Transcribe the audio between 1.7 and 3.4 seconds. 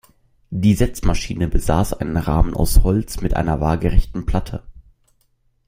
einen Rahmen aus Holz mit